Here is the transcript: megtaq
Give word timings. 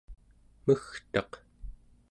megtaq 0.65 1.31